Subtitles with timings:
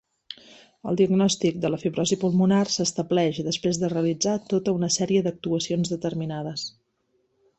[0.91, 6.65] El diagnòstic de la fibrosi pulmonar s'estableix després de realitzar tota una sèrie d'actuacions determinades.